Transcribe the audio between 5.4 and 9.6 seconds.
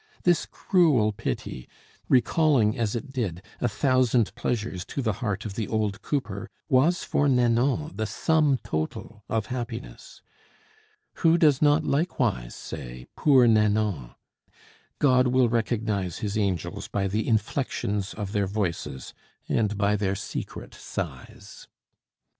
of the old cooper, was for Nanon the sum total of